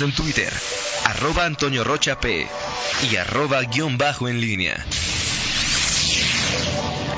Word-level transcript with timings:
En 0.00 0.12
Twitter, 0.12 0.52
arroba 1.04 1.44
Antonio 1.44 1.84
Rocha 1.84 2.18
P 2.18 2.48
y 3.08 3.16
arroba 3.16 3.62
guion 3.62 3.96
bajo 3.96 4.28
en 4.28 4.40
línea. 4.40 4.84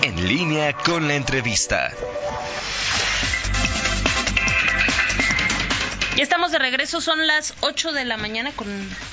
En 0.02 0.28
línea 0.28 0.74
con 0.74 1.08
la 1.08 1.14
entrevista. 1.14 1.90
Ya 6.16 6.22
estamos 6.22 6.52
de 6.52 6.58
regreso, 6.58 7.00
son 7.00 7.26
las 7.26 7.54
8 7.60 7.92
de 7.92 8.04
la 8.04 8.18
mañana 8.18 8.52
con 8.52 8.68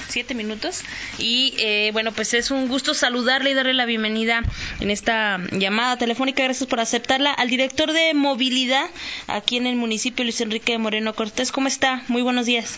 7 0.09 0.35
minutos 0.35 0.81
y 1.17 1.55
eh, 1.57 1.91
bueno, 1.93 2.11
pues 2.11 2.33
es 2.33 2.51
un 2.51 2.67
gusto 2.67 2.93
saludarle 2.93 3.51
y 3.51 3.53
darle 3.53 3.73
la 3.73 3.85
bienvenida 3.85 4.43
en 4.81 4.91
esta 4.91 5.39
llamada 5.51 5.95
telefónica. 5.95 6.43
Gracias 6.43 6.67
por 6.67 6.81
aceptarla 6.81 7.31
al 7.31 7.47
director 7.47 7.93
de 7.93 8.13
movilidad 8.13 8.89
aquí 9.27 9.55
en 9.55 9.67
el 9.67 9.77
municipio, 9.77 10.25
Luis 10.25 10.41
Enrique 10.41 10.77
Moreno 10.77 11.15
Cortés. 11.15 11.53
¿Cómo 11.53 11.69
está? 11.69 12.03
Muy 12.09 12.23
buenos 12.23 12.45
días. 12.45 12.77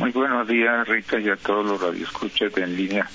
Muy 0.00 0.12
buenos 0.12 0.48
días, 0.48 0.88
Rita, 0.88 1.20
y 1.20 1.28
a 1.28 1.36
todos 1.36 1.66
los 1.66 1.78
radioescuchas 1.78 2.54
de 2.54 2.62
en 2.62 2.74
línea. 2.74 3.06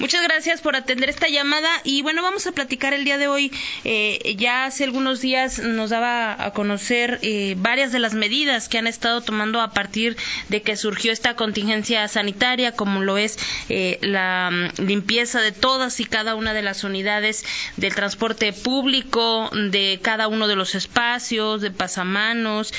Muchas 0.00 0.22
gracias 0.22 0.62
por 0.62 0.76
atender 0.76 1.10
esta 1.10 1.28
llamada 1.28 1.68
y 1.84 2.00
bueno, 2.00 2.22
vamos 2.22 2.46
a 2.46 2.52
platicar 2.52 2.94
el 2.94 3.04
día 3.04 3.18
de 3.18 3.28
hoy. 3.28 3.52
Eh, 3.84 4.34
ya 4.38 4.64
hace 4.64 4.84
algunos 4.84 5.20
días 5.20 5.58
nos 5.58 5.90
daba 5.90 6.42
a 6.42 6.52
conocer 6.54 7.18
eh, 7.20 7.54
varias 7.58 7.92
de 7.92 7.98
las 7.98 8.14
medidas 8.14 8.70
que 8.70 8.78
han 8.78 8.86
estado 8.86 9.20
tomando 9.20 9.60
a 9.60 9.72
partir 9.74 10.16
de 10.48 10.62
que 10.62 10.76
surgió 10.76 11.12
esta 11.12 11.36
contingencia 11.36 12.08
sanitaria, 12.08 12.72
como 12.72 13.02
lo 13.02 13.18
es 13.18 13.38
eh, 13.68 13.98
la 14.00 14.48
mm, 14.50 14.84
limpieza 14.86 15.42
de 15.42 15.52
todas 15.52 16.00
y 16.00 16.06
cada 16.06 16.34
una 16.34 16.54
de 16.54 16.62
las 16.62 16.82
unidades 16.82 17.44
del 17.76 17.94
transporte 17.94 18.54
público, 18.54 19.50
de 19.52 20.00
cada 20.00 20.28
uno 20.28 20.48
de 20.48 20.56
los 20.56 20.74
espacios, 20.74 21.60
de 21.60 21.72
pasamanos, 21.72 22.72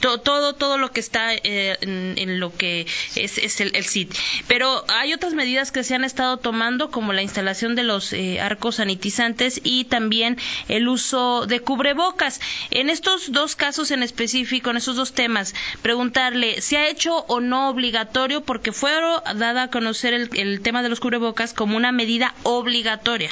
todo, 0.00 0.54
todo 0.54 0.78
lo 0.78 0.90
que 0.90 1.00
está 1.00 1.34
en, 1.34 2.40
lo 2.40 2.56
que 2.56 2.86
es, 3.14 3.60
el, 3.60 3.76
el 3.76 3.84
CIT. 3.84 4.14
Pero 4.48 4.86
hay 4.88 5.12
otras 5.12 5.34
medidas 5.34 5.70
que 5.70 5.84
se 5.84 5.94
han 5.94 6.04
estado 6.04 6.38
tomando 6.38 6.61
como 6.90 7.12
la 7.12 7.22
instalación 7.22 7.74
de 7.74 7.82
los 7.82 8.12
eh, 8.12 8.40
arcos 8.40 8.76
sanitizantes 8.76 9.60
y 9.64 9.84
también 9.86 10.38
el 10.68 10.86
uso 10.86 11.46
de 11.46 11.58
cubrebocas. 11.58 12.40
En 12.70 12.88
estos 12.88 13.32
dos 13.32 13.56
casos 13.56 13.90
en 13.90 14.04
específico, 14.04 14.70
en 14.70 14.76
esos 14.76 14.94
dos 14.94 15.12
temas, 15.12 15.54
preguntarle, 15.82 16.60
¿se 16.60 16.76
ha 16.76 16.88
hecho 16.88 17.24
o 17.26 17.40
no 17.40 17.68
obligatorio? 17.68 18.42
Porque 18.42 18.70
fue 18.70 18.92
dada 19.34 19.64
a 19.64 19.70
conocer 19.70 20.14
el, 20.14 20.60
tema 20.62 20.84
de 20.84 20.88
los 20.88 21.00
cubrebocas 21.00 21.52
como 21.52 21.76
una 21.76 21.90
medida 21.90 22.32
obligatoria. 22.44 23.30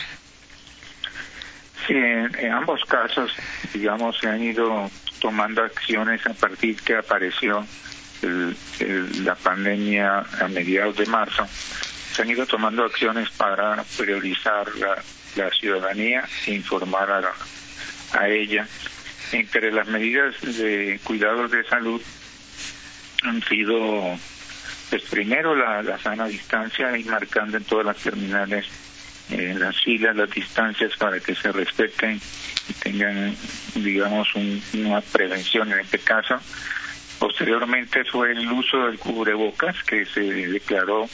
Sí, 1.87 1.95
en, 1.95 2.53
ambos 2.53 2.85
casos, 2.85 3.31
digamos, 3.73 4.19
se 4.19 4.29
han 4.29 4.43
ido 4.43 4.91
tomando 5.21 5.63
acciones 5.63 6.27
a 6.27 6.35
partir 6.35 6.77
que 6.83 6.97
apareció 6.97 7.65
la 8.23 9.35
pandemia 9.37 10.25
a 10.41 10.49
mediados 10.49 10.97
de 10.97 11.07
marzo 11.07 11.47
han 12.21 12.31
ido 12.31 12.47
tomando 12.47 12.85
acciones 12.85 13.31
para 13.31 13.83
priorizar 13.97 14.67
la, 14.77 15.03
ciudadanía 15.53 16.29
e 16.47 16.55
informar 16.55 17.11
a, 18.13 18.29
ella. 18.29 18.67
Entre 19.33 19.71
las 19.71 19.87
medidas 19.87 20.35
de 20.43 21.01
cuidados 21.05 21.51
de 21.53 21.63
salud 21.65 22.03
han 23.23 23.41
sido, 23.45 24.19
pues 24.91 25.03
primero 25.05 25.55
la, 25.55 25.99
sana 25.99 26.27
distancia 26.27 26.97
y 26.99 27.05
marcando 27.05 27.57
en 27.57 27.65
todas 27.65 27.87
las 27.87 27.97
terminales 27.99 28.67
eh, 29.31 29.55
las 29.57 29.81
filas, 29.81 30.17
las 30.17 30.31
distancias 30.31 30.97
para 30.97 31.21
que 31.21 31.37
se 31.37 31.53
respeten 31.53 32.21
y 32.69 32.73
tengan, 32.73 33.37
digamos, 33.77 34.29
una 34.75 35.01
prevención 35.01 35.73
en 35.73 35.81
este 35.81 36.01
caso. 36.01 36.41
Posteriormente 37.21 38.05
fue 38.05 38.33
el 38.33 38.51
uso 38.51 38.87
del 38.87 38.99
cubrebocas 38.99 39.85
que 39.85 40.05
se 40.07 40.23
declaró 40.23 41.09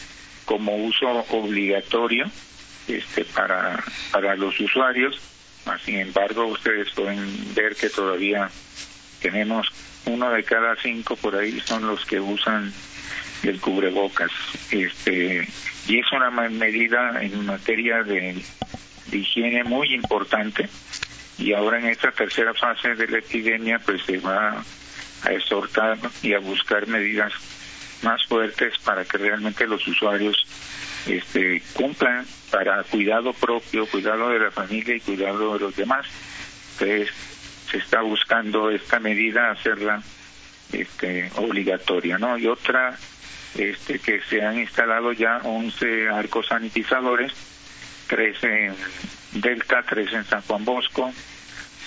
como 0.46 0.74
uso 0.76 1.06
obligatorio 1.30 2.30
este, 2.88 3.24
para, 3.26 3.84
para 4.10 4.34
los 4.36 4.58
usuarios. 4.58 5.20
Sin 5.84 5.98
embargo, 5.98 6.46
ustedes 6.46 6.90
pueden 6.92 7.54
ver 7.54 7.74
que 7.74 7.90
todavía 7.90 8.48
tenemos 9.20 9.68
uno 10.06 10.30
de 10.30 10.44
cada 10.44 10.76
cinco 10.76 11.16
por 11.16 11.34
ahí 11.34 11.60
son 11.64 11.86
los 11.88 12.04
que 12.06 12.20
usan 12.20 12.72
el 13.42 13.60
cubrebocas. 13.60 14.30
Este, 14.70 15.46
y 15.88 15.98
es 15.98 16.12
una 16.12 16.30
medida 16.30 17.20
en 17.20 17.44
materia 17.44 18.04
de, 18.04 18.40
de 19.06 19.18
higiene 19.18 19.64
muy 19.64 19.92
importante. 19.92 20.68
Y 21.38 21.52
ahora 21.52 21.78
en 21.80 21.86
esta 21.86 22.12
tercera 22.12 22.54
fase 22.54 22.94
de 22.94 23.08
la 23.08 23.18
epidemia, 23.18 23.80
pues 23.80 24.02
se 24.04 24.18
va 24.18 24.64
a 25.22 25.32
exhortar 25.32 25.98
y 26.22 26.32
a 26.32 26.38
buscar 26.38 26.86
medidas 26.86 27.32
más 28.06 28.24
fuertes 28.24 28.78
para 28.78 29.04
que 29.04 29.18
realmente 29.18 29.66
los 29.66 29.86
usuarios 29.86 30.46
este, 31.06 31.60
cumplan 31.74 32.24
para 32.50 32.82
cuidado 32.84 33.32
propio, 33.32 33.86
cuidado 33.86 34.30
de 34.30 34.38
la 34.38 34.50
familia 34.52 34.94
y 34.94 35.00
cuidado 35.00 35.54
de 35.54 35.60
los 35.60 35.76
demás. 35.76 36.06
Entonces, 36.72 37.12
se 37.70 37.78
está 37.78 38.02
buscando 38.02 38.70
esta 38.70 39.00
medida 39.00 39.50
hacerla 39.50 40.02
este, 40.72 41.30
obligatoria, 41.36 42.16
¿no? 42.16 42.38
Y 42.38 42.46
otra, 42.46 42.96
este, 43.56 43.98
que 43.98 44.20
se 44.22 44.40
han 44.44 44.58
instalado 44.58 45.12
ya 45.12 45.40
11 45.42 46.08
arcos 46.08 46.46
sanitizadores, 46.46 47.32
tres 48.06 48.42
en 48.44 48.74
Delta, 49.32 49.82
tres 49.82 50.12
en 50.12 50.24
San 50.24 50.42
Juan 50.42 50.64
Bosco, 50.64 51.12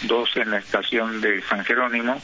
dos 0.04 0.36
en 0.36 0.52
la 0.52 0.58
estación 0.58 1.22
de 1.22 1.42
San 1.44 1.64
Jerónimo 1.64 2.22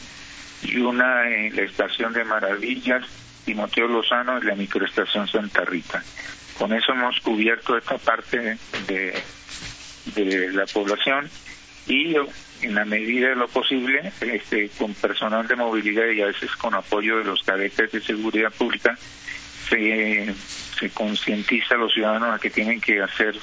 y 0.63 0.79
una 0.79 1.29
en 1.29 1.55
la 1.55 1.61
estación 1.61 2.11
de 2.11 2.25
Maravillas, 2.25 3.05
Timoteo 3.45 3.87
Lozano 3.87 4.39
y 4.39 4.45
la 4.45 4.55
microestación 4.55 5.27
Santa 5.27 5.61
Rita. 5.61 6.03
Con 6.57 6.73
eso 6.73 6.93
hemos 6.93 7.19
cubierto 7.21 7.77
esta 7.77 7.97
parte 7.97 8.57
de, 8.87 9.13
de 10.15 10.51
la 10.51 10.65
población 10.65 11.29
y 11.87 12.15
en 12.61 12.75
la 12.75 12.85
medida 12.85 13.29
de 13.29 13.35
lo 13.35 13.47
posible, 13.47 14.11
este, 14.21 14.69
con 14.77 14.93
personal 14.93 15.47
de 15.47 15.55
movilidad 15.55 16.07
y 16.07 16.21
a 16.21 16.27
veces 16.27 16.51
con 16.55 16.73
apoyo 16.73 17.17
de 17.17 17.25
los 17.25 17.43
cadetes 17.43 17.91
de 17.91 18.01
seguridad 18.01 18.51
pública, 18.51 18.97
se, 19.69 20.33
se 20.79 20.89
concientiza 20.91 21.75
a 21.75 21.77
los 21.77 21.93
ciudadanos 21.93 22.33
a 22.33 22.39
que 22.39 22.49
tienen 22.49 22.81
que 22.81 23.01
hacer 23.01 23.35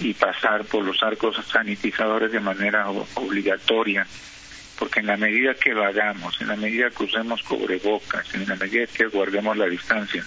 y 0.00 0.12
pasar 0.14 0.64
por 0.64 0.84
los 0.84 1.02
arcos 1.02 1.36
sanitizadores 1.46 2.32
de 2.32 2.40
manera 2.40 2.88
obligatoria 2.88 4.06
porque 4.84 5.00
en 5.00 5.06
la 5.06 5.16
medida 5.16 5.54
que 5.54 5.72
vagamos, 5.72 6.38
en 6.42 6.48
la 6.48 6.56
medida 6.56 6.90
que 6.90 7.04
usemos 7.04 7.42
cubrebocas, 7.42 8.34
en 8.34 8.46
la 8.46 8.54
medida 8.54 8.86
que 8.86 9.06
guardemos 9.06 9.56
la 9.56 9.64
distancia, 9.64 10.22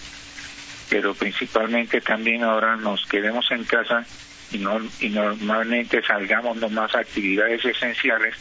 pero 0.90 1.13
principalmente 1.13 2.01
también 2.01 2.41
ahora 2.44 2.75
nos 2.75 3.06
quedemos 3.06 3.51
en 3.51 3.66
casa 3.66 4.03
y, 4.51 4.57
no, 4.57 4.81
y 5.00 5.09
normalmente 5.09 6.01
salgamos 6.01 6.57
nomás 6.57 6.95
a 6.95 7.01
actividades 7.01 7.63
esenciales, 7.66 8.34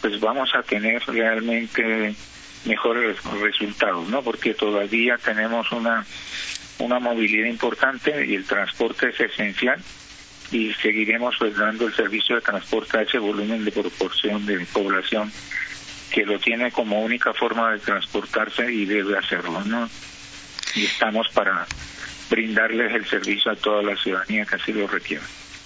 pues 0.00 0.20
vamos 0.20 0.54
a 0.54 0.62
tener 0.62 1.02
realmente 1.08 2.14
mejores 2.64 3.18
resultados, 3.40 4.08
¿no? 4.08 4.22
Porque 4.22 4.54
todavía 4.54 5.18
tenemos 5.18 5.72
una 5.72 6.06
una 6.78 7.00
movilidad 7.00 7.48
importante 7.48 8.24
y 8.24 8.36
el 8.36 8.44
transporte 8.44 9.08
es 9.08 9.18
esencial 9.18 9.82
y 10.50 10.72
seguiremos 10.74 11.36
pues, 11.38 11.56
dando 11.56 11.86
el 11.86 11.94
servicio 11.94 12.36
de 12.36 12.42
transporte 12.42 12.98
a 12.98 13.02
ese 13.02 13.18
volumen 13.18 13.64
de 13.64 13.72
proporción 13.72 14.46
de 14.46 14.60
población 14.72 15.30
que 16.10 16.24
lo 16.24 16.38
tiene 16.38 16.72
como 16.72 17.02
única 17.02 17.34
forma 17.34 17.72
de 17.72 17.80
transportarse 17.80 18.72
y 18.72 18.86
debe 18.86 19.18
hacerlo, 19.18 19.62
¿no? 19.64 19.88
Y 20.74 20.86
estamos 20.86 21.28
para 21.28 21.66
brindarles 22.30 22.94
el 22.94 23.06
servicio 23.06 23.52
a 23.52 23.56
toda 23.56 23.82
la 23.82 23.96
ciudadanía 23.96 24.44
que 24.46 24.56
así 24.56 24.72
lo 24.72 24.86
requiera. 24.86 25.24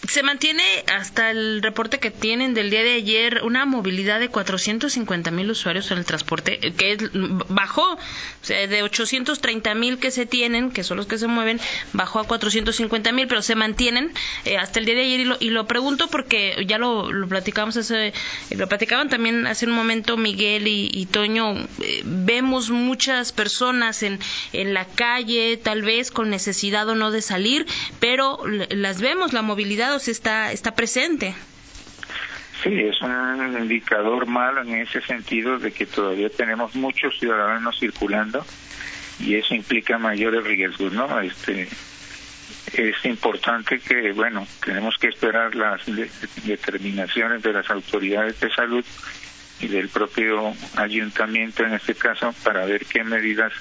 Se 0.09 0.25
mantiene 0.25 0.65
hasta 0.93 1.31
el 1.31 1.63
reporte 1.63 2.01
que 2.01 2.11
tienen 2.11 2.55
del 2.55 2.71
día 2.71 2.83
de 2.83 2.95
ayer 2.95 3.41
una 3.45 3.65
movilidad 3.67 4.19
de 4.19 4.29
450 4.29 5.31
mil 5.31 5.49
usuarios 5.49 5.93
en 5.93 5.99
el 5.99 6.05
transporte, 6.05 6.59
eh, 6.67 6.73
que 6.73 6.97
bajó, 7.49 7.93
o 7.93 7.99
sea, 8.41 8.67
de 8.67 8.83
830 8.83 9.75
mil 9.77 9.99
que 9.99 10.11
se 10.11 10.27
tienen, 10.27 10.73
que 10.73 10.83
son 10.83 10.97
los 10.97 11.07
que 11.07 11.19
se 11.19 11.29
mueven, 11.29 11.61
bajó 11.93 12.19
a 12.19 12.25
450 12.25 13.13
mil, 13.13 13.29
pero 13.29 13.43
se 13.43 13.55
mantienen 13.55 14.13
eh, 14.45 14.57
hasta 14.57 14.81
el 14.81 14.87
día 14.87 14.97
de 14.97 15.03
ayer. 15.03 15.21
Y 15.21 15.25
lo, 15.25 15.37
y 15.39 15.51
lo 15.51 15.69
pregunto 15.69 16.09
porque 16.09 16.65
ya 16.67 16.79
lo, 16.79 17.13
lo 17.13 17.29
platicamos 17.29 17.77
hace, 17.77 18.13
lo 18.51 18.69
platicaban 18.69 19.09
también 19.09 19.47
hace 19.47 19.67
un 19.67 19.73
momento 19.73 20.17
Miguel 20.17 20.67
y, 20.67 21.07
Toño, 21.07 21.55
eh, 21.81 22.03
vemos 22.05 22.71
muchas 22.71 23.31
personas 23.31 24.03
en, 24.03 24.19
en 24.53 24.75
la 24.75 24.85
calle, 24.85 25.57
tal 25.59 25.83
vez 25.83 26.11
con 26.11 26.29
necesidad 26.29 26.89
o 26.89 26.97
no 26.97 27.13
de 27.13 27.23
salir, 27.23 27.67
pero 28.01 28.41
las 28.47 29.01
vemos, 29.01 29.33
la 29.33 29.43
movilidad 29.43 29.92
está, 29.97 30.53
está 30.53 30.75
presente. 30.75 31.35
Sí, 32.63 32.71
es 32.81 33.01
un 33.03 33.59
indicador 33.61 34.27
malo 34.27 34.63
en 34.63 34.75
ese 34.77 35.01
sentido 35.01 35.59
de 35.59 35.73
que 35.73 35.87
todavía 35.87 36.31
tenemos 36.31 36.75
muchos 36.77 37.19
ciudadanos 37.19 37.79
circulando 37.79 38.45
y 39.19 39.35
eso 39.35 39.55
implica 39.55 39.99
mayores 39.99 40.45
riesgos, 40.45 40.93
¿no? 40.93 41.21
Este 41.21 41.69
es 42.75 43.05
importante 43.05 43.81
que, 43.81 44.13
bueno, 44.13 44.47
tenemos 44.65 44.97
que 44.99 45.09
esperar 45.09 45.55
las 45.55 45.81
determinaciones 46.45 47.43
de 47.43 47.53
las 47.53 47.69
autoridades 47.71 48.39
de 48.41 48.51
salud 48.51 48.85
y 49.61 49.69
del 49.69 49.89
propio 49.89 50.55
ayuntamiento 50.77 51.65
en 51.65 51.75
este 51.75 51.95
caso 51.95 52.35
para 52.43 52.65
ver 52.65 52.87
qué 52.87 53.05
medidas 53.05 53.53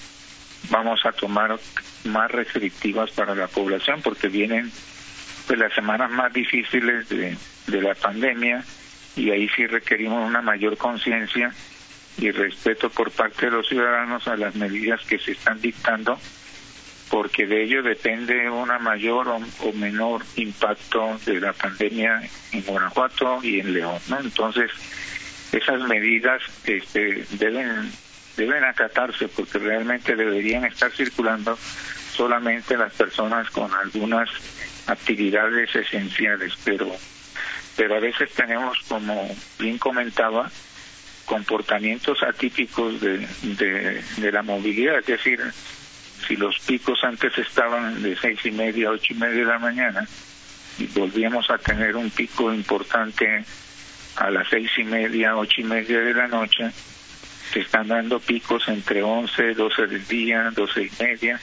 vamos 0.69 1.05
a 1.05 1.11
tomar 1.11 1.59
más 2.05 2.31
restrictivas 2.31 3.11
para 3.11 3.35
la 3.35 3.47
población 3.47 4.01
porque 4.01 4.27
vienen 4.27 4.71
pues 5.51 5.59
las 5.59 5.73
semanas 5.73 6.09
más 6.09 6.31
difíciles 6.31 7.09
de, 7.09 7.35
la 7.81 7.93
pandemia 7.93 8.63
y 9.17 9.31
ahí 9.31 9.49
sí 9.49 9.67
requerimos 9.67 10.25
una 10.25 10.41
mayor 10.41 10.77
conciencia 10.77 11.51
y 12.17 12.31
respeto 12.31 12.89
por 12.89 13.11
parte 13.11 13.47
de 13.47 13.51
los 13.51 13.67
ciudadanos 13.67 14.29
a 14.29 14.37
las 14.37 14.55
medidas 14.55 15.01
que 15.01 15.19
se 15.19 15.33
están 15.33 15.59
dictando 15.59 16.17
porque 17.09 17.45
de 17.45 17.63
ello 17.63 17.83
depende 17.83 18.49
una 18.49 18.79
mayor 18.79 19.27
o, 19.27 19.73
menor 19.73 20.21
impacto 20.37 21.19
de 21.25 21.41
la 21.41 21.51
pandemia 21.51 22.21
en 22.53 22.61
Guanajuato 22.61 23.39
y 23.43 23.59
en 23.59 23.73
León. 23.73 23.99
Entonces, 24.23 24.71
esas 25.51 25.81
medidas 25.81 26.41
este, 26.63 27.25
deben 27.31 27.91
deben 28.37 28.63
acatarse 28.63 29.27
porque 29.27 29.59
realmente 29.59 30.15
deberían 30.15 30.63
estar 30.63 30.93
circulando 30.93 31.57
solamente 32.15 32.77
las 32.77 32.93
personas 32.93 33.49
con 33.49 33.73
algunas 33.73 34.29
actividades 34.87 35.75
esenciales, 35.75 36.53
pero 36.63 36.91
pero 37.75 37.95
a 37.95 37.99
veces 37.99 38.29
tenemos, 38.33 38.77
como 38.87 39.33
bien 39.57 39.77
comentaba, 39.77 40.51
comportamientos 41.25 42.21
atípicos 42.21 42.99
de, 42.99 43.25
de, 43.41 44.03
de 44.17 44.31
la 44.31 44.43
movilidad, 44.43 44.99
es 44.99 45.05
decir, 45.05 45.41
si 46.27 46.35
los 46.35 46.59
picos 46.59 47.03
antes 47.03 47.35
estaban 47.37 48.03
de 48.03 48.15
seis 48.17 48.45
y 48.45 48.51
media, 48.51 48.91
ocho 48.91 49.13
y 49.13 49.15
media 49.15 49.39
de 49.39 49.45
la 49.45 49.59
mañana, 49.59 50.07
y 50.77 50.87
volvíamos 50.87 51.49
a 51.49 51.57
tener 51.57 51.95
un 51.95 52.09
pico 52.09 52.53
importante 52.53 53.45
a 54.17 54.29
las 54.29 54.47
seis 54.49 54.69
y 54.77 54.83
media, 54.83 55.37
ocho 55.37 55.61
y 55.61 55.63
media 55.63 56.01
de 56.01 56.13
la 56.13 56.27
noche, 56.27 56.69
se 57.53 57.61
están 57.61 57.87
dando 57.87 58.19
picos 58.19 58.67
entre 58.67 59.03
once, 59.03 59.53
doce 59.53 59.87
del 59.87 60.05
día, 60.07 60.51
doce 60.53 60.83
y 60.83 60.91
media, 61.03 61.39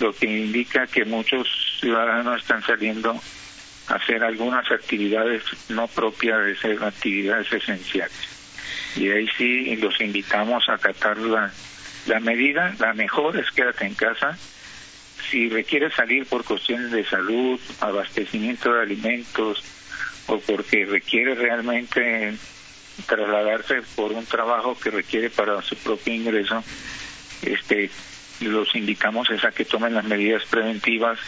lo 0.00 0.12
que 0.12 0.26
indica 0.26 0.86
que 0.86 1.04
muchos 1.04 1.46
ciudadanos 1.78 2.40
están 2.40 2.62
saliendo 2.62 3.20
a 3.88 3.94
hacer 3.94 4.24
algunas 4.24 4.70
actividades 4.70 5.42
no 5.68 5.86
propias 5.88 6.44
de 6.44 6.56
ser 6.56 6.82
actividades 6.82 7.52
esenciales. 7.52 8.16
Y 8.96 9.08
ahí 9.10 9.28
sí 9.36 9.76
los 9.76 10.00
invitamos 10.00 10.68
a 10.68 10.74
acatar 10.74 11.18
la, 11.18 11.52
la 12.06 12.20
medida, 12.20 12.74
la 12.78 12.94
mejor 12.94 13.36
es 13.36 13.50
quédate 13.50 13.86
en 13.86 13.94
casa. 13.94 14.36
Si 15.30 15.48
requiere 15.48 15.90
salir 15.92 16.26
por 16.26 16.44
cuestiones 16.44 16.90
de 16.90 17.04
salud, 17.04 17.60
abastecimiento 17.80 18.72
de 18.72 18.82
alimentos 18.82 19.62
o 20.26 20.40
porque 20.40 20.86
requiere 20.86 21.34
realmente 21.34 22.34
trasladarse 23.06 23.82
por 23.94 24.12
un 24.12 24.26
trabajo 24.26 24.76
que 24.78 24.90
requiere 24.90 25.30
para 25.30 25.62
su 25.62 25.76
propio 25.76 26.14
ingreso, 26.14 26.64
este 27.42 27.90
los 28.46 28.74
invitamos 28.74 29.28
a 29.30 29.50
que 29.52 29.64
tomen 29.64 29.94
las 29.94 30.04
medidas 30.04 30.44
preventivas 30.44 31.18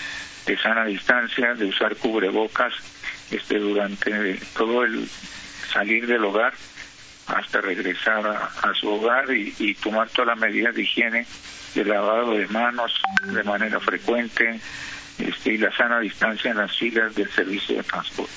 de 0.47 0.59
sana 0.59 0.85
distancia, 0.85 1.55
de 1.55 1.67
usar 1.67 1.97
cubrebocas 1.97 2.75
este 3.31 3.59
durante 3.59 4.35
todo 4.56 4.85
el 4.85 5.09
salir 5.73 6.06
del 6.06 6.25
hogar 6.25 6.53
hasta 7.26 7.61
regresar 7.61 8.26
a, 8.26 8.75
su 8.75 8.88
hogar 8.88 9.31
y, 9.31 9.75
tomar 9.75 10.09
todas 10.11 10.29
las 10.29 10.38
medidas 10.38 10.75
de 10.75 10.82
higiene, 10.82 11.26
de 11.75 11.85
lavado 11.85 12.32
de 12.32 12.47
manos 12.49 13.00
de 13.23 13.43
manera 13.44 13.81
frecuente 13.81 14.61
este, 15.19 15.55
y 15.55 15.58
la 15.58 15.75
sana 15.75 16.00
distancia 16.00 16.50
en 16.50 16.58
las 16.58 16.76
filas 16.76 17.15
del 17.15 17.31
servicio 17.31 17.76
de 17.76 17.82
transporte. 17.85 18.32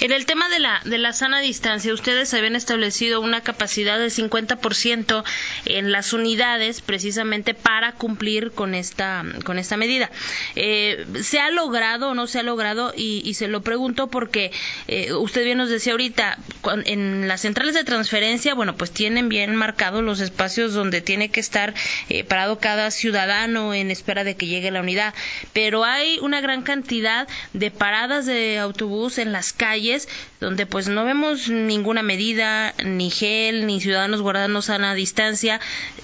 En 0.00 0.12
el 0.12 0.26
tema 0.26 0.48
de 0.48 0.58
la, 0.58 0.80
de 0.84 0.98
la 0.98 1.12
sana 1.12 1.40
distancia, 1.40 1.92
ustedes 1.94 2.32
habían 2.34 2.56
establecido 2.56 3.20
una 3.20 3.40
capacidad 3.42 3.98
del 3.98 4.10
50% 4.10 5.24
en 5.66 5.92
las 5.92 6.12
unidades 6.12 6.80
precisamente 6.80 7.54
para 7.54 7.92
cumplir 7.92 8.52
con 8.52 8.74
esta, 8.74 9.24
con 9.44 9.58
esta 9.58 9.76
medida. 9.76 10.10
Eh, 10.56 11.06
¿Se 11.22 11.40
ha 11.40 11.50
logrado 11.50 12.10
o 12.10 12.14
no 12.14 12.26
se 12.26 12.40
ha 12.40 12.42
logrado? 12.42 12.92
Y, 12.96 13.32
se 13.32 13.48
lo 13.48 13.62
pregunto 13.62 14.08
porque 14.08 14.52
eh, 14.88 15.14
usted 15.14 15.44
bien 15.44 15.56
nos 15.56 15.70
decía 15.70 15.92
ahorita, 15.92 16.38
en 16.84 17.28
las 17.28 17.40
centrales 17.40 17.74
de 17.74 17.82
transferencia, 17.82 18.54
bueno, 18.54 18.76
pues 18.76 18.90
tienen 18.90 19.28
bien 19.28 19.56
marcados 19.56 20.02
los 20.02 20.20
espacios 20.20 20.74
donde 20.74 21.00
tiene 21.00 21.30
que 21.30 21.40
estar 21.40 21.72
eh, 22.08 22.24
parado 22.24 22.58
cada 22.58 22.90
ciudadano 22.90 23.72
en 23.72 23.90
espera 23.90 24.22
de 24.22 24.36
que 24.36 24.46
llegue 24.46 24.70
la 24.70 24.80
unidad, 24.80 25.14
pero 25.52 25.84
hay 25.84 26.18
una 26.20 26.40
gran 26.40 26.62
cantidad 26.62 27.26
de 27.52 27.70
paradas 27.70 28.26
de 28.26 28.58
autobús 28.58 29.18
en 29.18 29.32
las 29.32 29.52
calles 29.62 30.08
donde 30.40 30.66
pues 30.66 30.88
no 30.88 31.04
vemos 31.04 31.48
ninguna 31.48 32.02
medida, 32.02 32.74
ni 32.84 33.10
gel, 33.10 33.64
ni 33.64 33.80
ciudadanos 33.80 34.20
guardando 34.20 34.60
sana 34.60 34.92
distancia. 34.94 35.60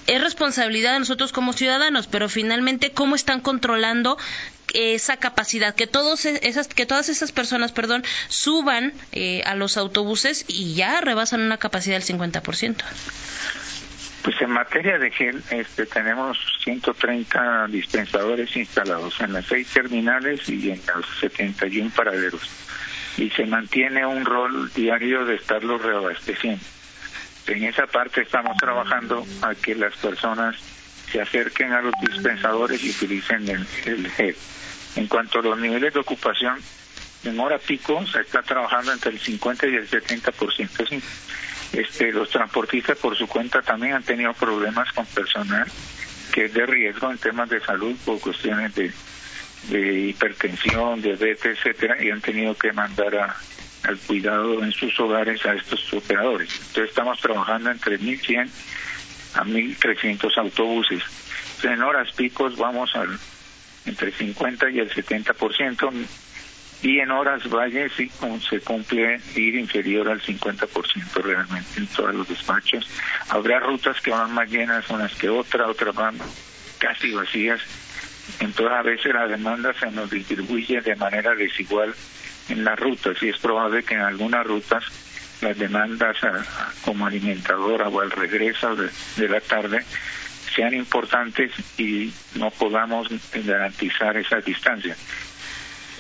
Es 0.06 0.22
responsabilidad 0.22 0.92
de 0.92 1.00
nosotros 1.00 1.32
como 1.32 1.52
ciudadanos, 1.52 2.06
pero 2.06 2.28
finalmente 2.28 2.92
cómo 2.92 3.16
están 3.16 3.40
controlando 3.40 4.16
esa 4.74 5.16
capacidad 5.16 5.74
que 5.74 5.88
todos 5.88 6.24
e, 6.24 6.38
esas 6.46 6.68
que 6.68 6.86
todas 6.86 7.08
esas 7.08 7.32
personas 7.32 7.72
perdón 7.72 8.04
suban 8.28 8.92
eh, 9.12 9.42
a 9.44 9.56
los 9.56 9.76
autobuses 9.76 10.44
y 10.46 10.74
ya 10.74 11.00
rebasan 11.00 11.40
una 11.40 11.56
capacidad 11.56 11.96
del 11.98 12.04
50%. 12.06 12.76
Pues 14.22 14.40
en 14.40 14.50
materia 14.50 14.98
de 14.98 15.10
gel, 15.10 15.42
este, 15.50 15.86
tenemos 15.86 16.38
130 16.62 17.66
dispensadores 17.68 18.54
instalados 18.56 19.20
en 19.20 19.32
las 19.32 19.46
seis 19.46 19.66
terminales 19.68 20.48
y 20.48 20.70
en 20.70 20.80
los 20.94 21.06
71 21.20 21.90
paraderos 21.96 22.42
y 23.18 23.30
se 23.30 23.44
mantiene 23.44 24.06
un 24.06 24.24
rol 24.24 24.72
diario 24.72 25.24
de 25.24 25.34
estarlo 25.34 25.76
reabasteciendo. 25.76 26.64
En 27.46 27.64
esa 27.64 27.86
parte 27.86 28.22
estamos 28.22 28.56
trabajando 28.58 29.26
a 29.42 29.54
que 29.54 29.74
las 29.74 29.94
personas 29.96 30.56
se 31.10 31.20
acerquen 31.20 31.72
a 31.72 31.82
los 31.82 31.94
dispensadores 32.00 32.82
y 32.82 32.90
utilicen 32.90 33.48
el, 33.48 33.66
el 33.86 34.10
gel. 34.10 34.36
En 34.96 35.06
cuanto 35.06 35.40
a 35.40 35.42
los 35.42 35.58
niveles 35.58 35.92
de 35.94 36.00
ocupación, 36.00 36.58
en 37.24 37.40
hora 37.40 37.58
pico 37.58 38.04
se 38.06 38.20
está 38.20 38.42
trabajando 38.42 38.92
entre 38.92 39.10
el 39.10 39.18
50 39.18 39.66
y 39.66 39.74
el 39.74 39.88
70%. 39.88 41.02
Este, 41.72 42.12
los 42.12 42.30
transportistas 42.30 42.96
por 42.98 43.16
su 43.16 43.26
cuenta 43.26 43.60
también 43.62 43.94
han 43.94 44.02
tenido 44.02 44.32
problemas 44.34 44.90
con 44.92 45.04
personal 45.06 45.66
que 46.32 46.46
es 46.46 46.54
de 46.54 46.66
riesgo 46.66 47.10
en 47.10 47.18
temas 47.18 47.48
de 47.48 47.60
salud 47.60 47.96
por 48.04 48.20
cuestiones 48.20 48.74
de 48.74 48.92
de 49.64 50.08
hipertensión, 50.08 51.02
diabetes, 51.02 51.58
etcétera, 51.58 52.02
y 52.02 52.10
han 52.10 52.20
tenido 52.20 52.54
que 52.54 52.72
mandar 52.72 53.14
a, 53.16 53.36
al 53.84 53.98
cuidado 53.98 54.62
en 54.62 54.72
sus 54.72 54.98
hogares 55.00 55.44
a 55.46 55.54
estos 55.54 55.92
operadores. 55.92 56.50
Entonces 56.52 56.90
estamos 56.90 57.20
trabajando 57.20 57.70
entre 57.70 57.98
1.100 57.98 58.48
a 59.34 59.44
1.300 59.44 60.38
autobuses. 60.38 61.02
en 61.62 61.82
horas 61.82 62.12
picos 62.12 62.56
vamos 62.56 62.94
al 62.94 63.18
entre 63.84 64.12
50 64.12 64.70
y 64.70 64.80
el 64.80 64.90
70%, 64.90 66.06
y 66.82 67.00
en 67.00 67.10
horas 67.10 67.48
valles 67.48 67.92
sí 67.96 68.10
se 68.48 68.60
cumple 68.60 69.20
ir 69.34 69.54
inferior 69.56 70.08
al 70.08 70.20
50% 70.20 71.22
realmente 71.22 71.80
en 71.80 71.86
todos 71.88 72.14
los 72.14 72.28
despachos. 72.28 72.88
Habrá 73.30 73.58
rutas 73.60 74.00
que 74.00 74.10
van 74.10 74.32
más 74.32 74.48
llenas 74.48 74.88
unas 74.90 75.14
que 75.14 75.28
otras, 75.28 75.68
otras 75.68 75.94
van 75.94 76.18
casi 76.78 77.12
vacías 77.12 77.60
entonces 78.40 78.76
a 78.76 78.82
veces 78.82 79.14
la 79.14 79.26
demanda 79.26 79.72
se 79.78 79.90
nos 79.90 80.10
distribuye 80.10 80.80
de 80.80 80.96
manera 80.96 81.34
desigual 81.34 81.94
en 82.48 82.64
las 82.64 82.78
rutas 82.78 83.22
y 83.22 83.28
es 83.28 83.38
probable 83.38 83.82
que 83.82 83.94
en 83.94 84.00
algunas 84.00 84.46
rutas 84.46 84.84
las 85.40 85.56
demandas 85.56 86.16
como 86.84 87.06
alimentadora 87.06 87.88
o 87.88 88.00
al 88.00 88.10
regreso 88.10 88.74
de, 88.74 89.28
la 89.28 89.40
tarde 89.40 89.84
sean 90.54 90.74
importantes 90.74 91.52
y 91.76 92.12
no 92.34 92.50
podamos 92.50 93.08
garantizar 93.32 94.16
esa 94.16 94.40
distancia. 94.40 94.96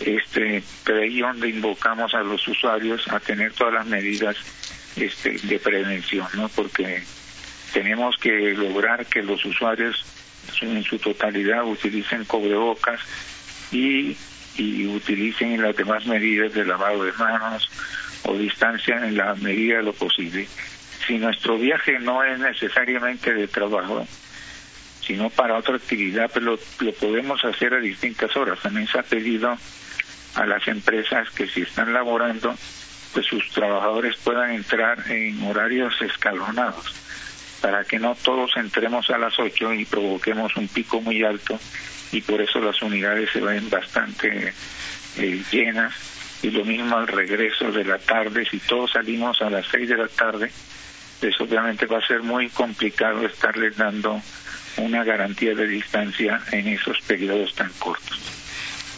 Este, 0.00 0.62
pero 0.84 1.00
ahí 1.00 1.20
donde 1.20 1.48
invocamos 1.48 2.14
a 2.14 2.22
los 2.22 2.46
usuarios 2.48 3.06
a 3.08 3.20
tener 3.20 3.52
todas 3.52 3.74
las 3.74 3.86
medidas 3.86 4.36
este, 4.96 5.38
de 5.38 5.58
prevención, 5.58 6.26
¿no? 6.34 6.48
Porque 6.48 7.02
tenemos 7.72 8.16
que 8.16 8.54
lograr 8.54 9.06
que 9.06 9.22
los 9.22 9.44
usuarios 9.44 10.04
en 10.60 10.82
su 10.82 10.98
totalidad 10.98 11.64
utilicen 11.64 12.24
cobrebocas 12.24 13.00
y, 13.70 14.16
y 14.56 14.86
utilicen 14.86 15.60
las 15.62 15.76
demás 15.76 16.06
medidas 16.06 16.52
de 16.52 16.64
lavado 16.64 17.04
de 17.04 17.12
manos 17.12 17.70
o 18.24 18.34
distancia 18.34 18.96
en 18.96 19.16
la 19.16 19.34
medida 19.36 19.78
de 19.78 19.82
lo 19.84 19.92
posible. 19.92 20.48
Si 21.06 21.18
nuestro 21.18 21.58
viaje 21.58 21.98
no 22.00 22.22
es 22.22 22.38
necesariamente 22.38 23.32
de 23.32 23.48
trabajo, 23.48 24.06
sino 25.00 25.30
para 25.30 25.56
otra 25.56 25.76
actividad, 25.76 26.30
pues 26.30 26.44
lo, 26.44 26.58
lo 26.80 26.92
podemos 26.92 27.44
hacer 27.44 27.74
a 27.74 27.80
distintas 27.80 28.36
horas. 28.36 28.58
También 28.60 28.86
se 28.86 28.98
ha 28.98 29.02
pedido 29.02 29.56
a 30.34 30.46
las 30.46 30.66
empresas 30.68 31.30
que 31.30 31.46
si 31.46 31.62
están 31.62 31.92
laborando, 31.92 32.54
pues 33.14 33.26
sus 33.26 33.48
trabajadores 33.52 34.16
puedan 34.16 34.50
entrar 34.50 35.10
en 35.10 35.42
horarios 35.44 35.94
escalonados 36.02 36.94
para 37.60 37.84
que 37.84 37.98
no 37.98 38.14
todos 38.14 38.56
entremos 38.56 39.10
a 39.10 39.18
las 39.18 39.38
8 39.38 39.74
y 39.74 39.84
provoquemos 39.84 40.56
un 40.56 40.68
pico 40.68 41.00
muy 41.00 41.22
alto 41.22 41.58
y 42.12 42.20
por 42.22 42.40
eso 42.40 42.60
las 42.60 42.80
unidades 42.82 43.30
se 43.30 43.40
ven 43.40 43.68
bastante 43.68 44.52
eh, 45.16 45.42
llenas 45.50 45.94
y 46.42 46.50
lo 46.50 46.64
mismo 46.64 46.96
al 46.96 47.08
regreso 47.08 47.72
de 47.72 47.84
la 47.84 47.98
tarde, 47.98 48.46
si 48.48 48.58
todos 48.60 48.92
salimos 48.92 49.42
a 49.42 49.50
las 49.50 49.66
6 49.66 49.88
de 49.88 49.96
la 49.96 50.08
tarde, 50.08 50.50
pues 51.20 51.40
obviamente 51.40 51.86
va 51.86 51.98
a 51.98 52.06
ser 52.06 52.22
muy 52.22 52.48
complicado 52.48 53.26
estarles 53.26 53.76
dando 53.76 54.20
una 54.76 55.02
garantía 55.02 55.54
de 55.54 55.66
distancia 55.66 56.40
en 56.52 56.68
esos 56.68 57.00
periodos 57.00 57.54
tan 57.54 57.72
cortos. 57.78 58.20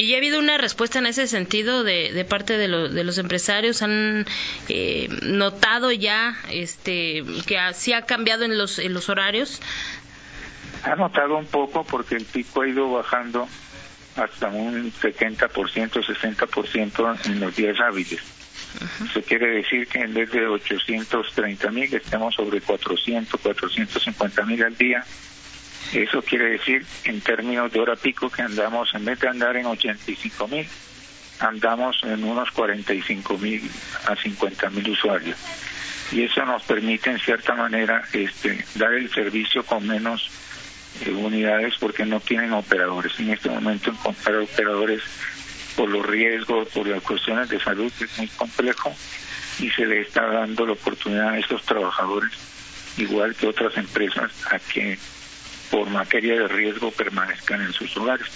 ¿Y 0.00 0.14
ha 0.14 0.16
habido 0.16 0.38
una 0.38 0.56
respuesta 0.56 0.98
en 0.98 1.04
ese 1.04 1.26
sentido 1.26 1.84
de, 1.84 2.10
de 2.12 2.24
parte 2.24 2.56
de, 2.56 2.68
de 2.88 3.04
los 3.04 3.18
empresarios? 3.18 3.82
¿Han 3.82 4.24
eh, 4.70 5.08
notado 5.20 5.92
ya 5.92 6.38
este, 6.50 7.22
que 7.46 7.58
sí 7.74 7.92
ha 7.92 8.06
cambiado 8.06 8.46
en 8.46 8.56
los, 8.56 8.78
en 8.78 8.94
los 8.94 9.10
horarios? 9.10 9.60
Ha 10.84 10.96
notado 10.96 11.36
un 11.36 11.44
poco 11.44 11.84
porque 11.84 12.16
el 12.16 12.24
pico 12.24 12.62
ha 12.62 12.68
ido 12.68 12.90
bajando 12.90 13.46
hasta 14.16 14.48
un 14.48 14.90
70%, 14.90 15.50
60% 15.50 17.26
en 17.26 17.40
los 17.40 17.54
días 17.54 17.78
hábiles. 17.80 18.22
Eso 19.04 19.20
quiere 19.20 19.48
decir 19.56 19.86
que 19.86 19.98
en 19.98 20.14
vez 20.14 20.30
de 20.30 20.46
830 20.46 21.70
mil 21.72 21.92
estamos 21.92 22.34
sobre 22.36 22.62
400, 22.62 23.38
450 23.38 24.46
mil 24.46 24.62
al 24.62 24.76
día 24.78 25.04
eso 25.92 26.22
quiere 26.22 26.50
decir, 26.50 26.84
en 27.04 27.20
términos 27.20 27.72
de 27.72 27.80
hora 27.80 27.96
pico, 27.96 28.30
que 28.30 28.42
andamos, 28.42 28.94
en 28.94 29.04
vez 29.04 29.18
de 29.20 29.28
andar 29.28 29.56
en 29.56 29.66
85 29.66 30.48
mil, 30.48 30.66
andamos 31.40 32.00
en 32.04 32.22
unos 32.22 32.50
45 32.52 33.38
mil 33.38 33.68
a 34.06 34.14
50 34.14 34.70
mil 34.70 34.90
usuarios. 34.90 35.36
Y 36.12 36.22
eso 36.22 36.44
nos 36.44 36.62
permite, 36.64 37.10
en 37.10 37.18
cierta 37.18 37.54
manera, 37.54 38.02
este, 38.12 38.64
dar 38.74 38.94
el 38.94 39.10
servicio 39.10 39.64
con 39.64 39.86
menos 39.86 40.28
eh, 41.04 41.10
unidades 41.10 41.74
porque 41.78 42.04
no 42.04 42.20
tienen 42.20 42.52
operadores. 42.52 43.18
En 43.18 43.30
este 43.30 43.48
momento, 43.48 43.90
encontrar 43.90 44.36
operadores 44.36 45.02
por 45.76 45.88
los 45.88 46.04
riesgos, 46.04 46.68
por 46.68 46.86
las 46.86 47.02
cuestiones 47.02 47.48
de 47.48 47.60
salud, 47.60 47.92
es 48.00 48.18
muy 48.18 48.26
complejo 48.28 48.94
y 49.60 49.70
se 49.70 49.86
le 49.86 50.00
está 50.00 50.26
dando 50.26 50.66
la 50.66 50.72
oportunidad 50.72 51.30
a 51.30 51.38
estos 51.38 51.62
trabajadores, 51.64 52.32
igual 52.96 53.34
que 53.34 53.46
otras 53.46 53.76
empresas, 53.76 54.30
a 54.50 54.58
que 54.58 54.98
por 55.70 55.88
materia 55.90 56.34
de 56.34 56.48
riesgo 56.48 56.90
permanezcan 56.90 57.60
en 57.62 57.72
sus 57.72 57.96
hogares. 57.96 58.26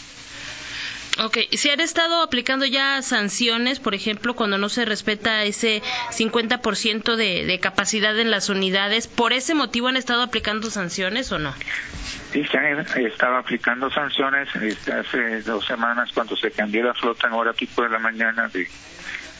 Ok, 1.22 1.38
¿se 1.52 1.70
han 1.70 1.78
estado 1.78 2.22
aplicando 2.22 2.66
ya 2.66 3.00
sanciones, 3.00 3.78
por 3.78 3.94
ejemplo, 3.94 4.34
cuando 4.34 4.58
no 4.58 4.68
se 4.68 4.84
respeta 4.84 5.44
ese 5.44 5.80
50% 6.10 7.14
de, 7.14 7.44
de 7.44 7.60
capacidad 7.60 8.18
en 8.18 8.32
las 8.32 8.48
unidades? 8.48 9.06
¿Por 9.06 9.32
ese 9.32 9.54
motivo 9.54 9.86
han 9.86 9.96
estado 9.96 10.22
aplicando 10.22 10.70
sanciones 10.70 11.30
o 11.30 11.38
no? 11.38 11.54
Sí, 12.32 12.44
se 12.46 12.58
han 12.58 12.80
estado 12.96 13.36
aplicando 13.36 13.92
sanciones. 13.92 14.48
Este, 14.56 14.92
hace 14.92 15.42
dos 15.42 15.64
semanas, 15.64 16.10
cuando 16.12 16.36
se 16.36 16.50
cambió 16.50 16.82
la 16.82 16.94
flota 16.94 17.28
en 17.28 17.34
hora 17.34 17.52
pico 17.52 17.82
de 17.82 17.90
la 17.90 18.00
mañana 18.00 18.48
de, 18.48 18.68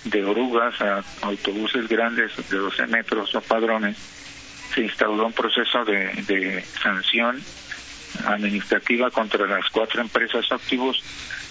de 0.05 0.25
orugas 0.25 0.81
a 0.81 1.03
autobuses 1.23 1.89
grandes 1.89 2.31
de 2.51 2.57
12 2.57 2.87
metros 2.87 3.35
o 3.35 3.41
padrones, 3.41 3.97
se 4.73 4.83
instauró 4.83 5.27
un 5.27 5.33
proceso 5.33 5.85
de, 5.85 6.23
de 6.29 6.63
sanción 6.81 7.43
administrativa 8.27 9.11
contra 9.11 9.47
las 9.47 9.69
cuatro 9.71 10.01
empresas 10.01 10.51
activos. 10.51 11.03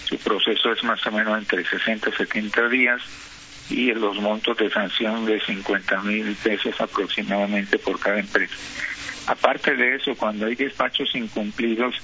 Su 0.04 0.18
proceso 0.18 0.72
es 0.72 0.82
más 0.84 1.04
o 1.06 1.12
menos 1.12 1.38
entre 1.38 1.64
60 1.64 2.10
y 2.10 2.12
70 2.12 2.68
días 2.68 3.02
y 3.70 3.92
los 3.92 4.16
montos 4.18 4.56
de 4.58 4.70
sanción 4.70 5.24
de 5.24 5.40
50 5.40 6.02
mil 6.02 6.36
pesos 6.36 6.78
aproximadamente 6.80 7.78
por 7.78 7.98
cada 7.98 8.18
empresa. 8.18 8.54
Aparte 9.26 9.74
de 9.74 9.96
eso, 9.96 10.14
cuando 10.16 10.46
hay 10.46 10.54
despachos 10.54 11.14
incumplidos, 11.14 11.94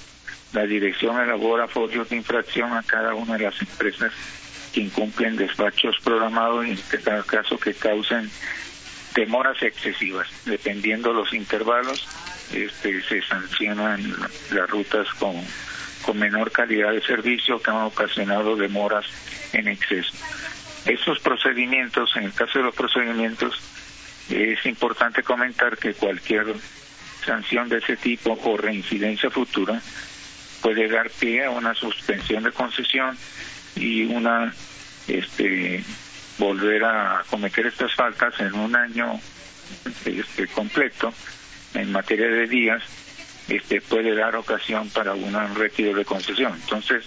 la 0.53 0.63
dirección 0.63 1.19
elabora 1.19 1.67
folios 1.67 2.09
de 2.09 2.17
infracción 2.17 2.73
a 2.73 2.83
cada 2.83 3.13
una 3.13 3.37
de 3.37 3.45
las 3.45 3.61
empresas 3.61 4.11
que 4.73 4.81
incumplen 4.81 5.35
despachos 5.35 5.97
programados 6.03 6.65
y 6.65 6.71
en 6.71 7.01
cada 7.03 7.23
caso 7.23 7.57
que 7.57 7.73
causen 7.73 8.29
demoras 9.13 9.61
excesivas, 9.61 10.27
dependiendo 10.45 11.13
los 11.13 11.33
intervalos 11.33 12.07
este, 12.53 13.01
se 13.03 13.21
sancionan 13.21 14.15
las 14.51 14.69
rutas 14.69 15.07
con, 15.19 15.35
con 16.01 16.17
menor 16.17 16.51
calidad 16.51 16.91
de 16.91 17.01
servicio 17.01 17.61
que 17.61 17.71
han 17.71 17.83
ocasionado 17.83 18.55
demoras 18.55 19.05
en 19.53 19.67
exceso. 19.67 20.13
Estos 20.85 21.19
procedimientos, 21.19 22.15
en 22.15 22.23
el 22.23 22.33
caso 22.33 22.59
de 22.59 22.65
los 22.65 22.75
procedimientos, 22.75 23.59
es 24.29 24.65
importante 24.65 25.23
comentar 25.23 25.77
que 25.77 25.93
cualquier 25.93 26.55
sanción 27.25 27.69
de 27.69 27.77
ese 27.77 27.97
tipo 27.97 28.37
o 28.43 28.57
reincidencia 28.57 29.29
futura 29.29 29.79
puede 30.61 30.87
dar 30.87 31.09
pie 31.09 31.45
a 31.45 31.49
una 31.49 31.73
suspensión 31.73 32.43
de 32.43 32.51
concesión 32.51 33.17
y 33.75 34.03
una 34.05 34.53
este 35.07 35.83
volver 36.37 36.83
a 36.83 37.23
cometer 37.29 37.67
estas 37.67 37.93
faltas 37.95 38.39
en 38.39 38.53
un 38.53 38.75
año 38.75 39.19
este 40.05 40.47
completo 40.47 41.13
en 41.73 41.91
materia 41.91 42.27
de 42.27 42.47
días 42.47 42.83
este 43.47 43.81
puede 43.81 44.15
dar 44.15 44.35
ocasión 44.35 44.89
para 44.89 45.13
un 45.13 45.55
retiro 45.55 45.93
de 45.93 46.05
concesión. 46.05 46.53
Entonces, 46.53 47.05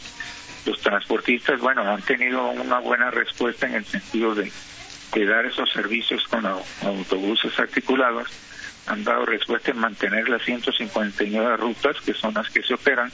los 0.67 0.81
transportistas, 0.81 1.61
bueno, 1.61 1.83
han 1.83 2.03
tenido 2.03 2.51
una 2.51 2.79
buena 2.81 3.11
respuesta 3.11 3.67
en 3.67 3.75
el 3.75 3.85
sentido 3.85 4.35
de, 4.35 4.51
de 5.15 5.27
dar 5.27 5.47
esos 5.47 5.71
servicios 5.71 6.27
con 6.29 6.45
autobuses 6.47 7.59
articulados, 7.59 8.29
han 8.87 9.05
dado 9.05 9.25
respuesta 9.25 9.71
en 9.71 9.79
mantener 9.79 10.29
las 10.29 10.43
159 10.43 11.57
rutas, 11.57 11.97
que 12.05 12.13
son 12.13 12.35
las 12.35 12.51
que 12.51 12.63
se 12.63 12.75
operan, 12.75 13.11